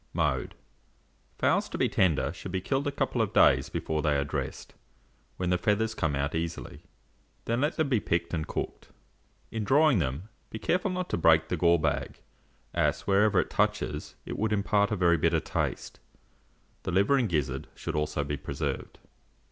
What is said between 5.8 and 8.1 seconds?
come out easily, then let them be